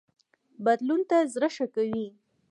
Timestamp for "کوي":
1.75-2.05